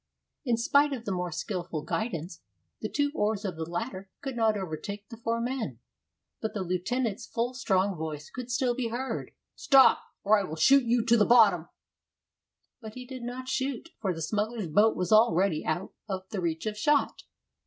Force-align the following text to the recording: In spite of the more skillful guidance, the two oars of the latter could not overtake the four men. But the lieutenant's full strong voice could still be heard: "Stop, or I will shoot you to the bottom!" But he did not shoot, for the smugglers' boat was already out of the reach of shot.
In 0.43 0.57
spite 0.57 0.93
of 0.93 1.05
the 1.05 1.11
more 1.11 1.31
skillful 1.31 1.83
guidance, 1.83 2.41
the 2.81 2.89
two 2.89 3.11
oars 3.13 3.45
of 3.45 3.55
the 3.55 3.69
latter 3.69 4.09
could 4.21 4.35
not 4.35 4.57
overtake 4.57 5.07
the 5.09 5.17
four 5.17 5.39
men. 5.39 5.77
But 6.41 6.55
the 6.55 6.63
lieutenant's 6.63 7.27
full 7.27 7.53
strong 7.53 7.95
voice 7.95 8.31
could 8.31 8.49
still 8.49 8.73
be 8.73 8.87
heard: 8.87 9.29
"Stop, 9.53 9.99
or 10.23 10.39
I 10.39 10.43
will 10.43 10.55
shoot 10.55 10.85
you 10.85 11.05
to 11.05 11.17
the 11.17 11.23
bottom!" 11.23 11.69
But 12.81 12.95
he 12.95 13.05
did 13.05 13.21
not 13.21 13.47
shoot, 13.47 13.89
for 13.99 14.11
the 14.11 14.23
smugglers' 14.23 14.69
boat 14.69 14.95
was 14.95 15.11
already 15.11 15.63
out 15.63 15.93
of 16.09 16.27
the 16.31 16.41
reach 16.41 16.65
of 16.65 16.75
shot. 16.75 17.21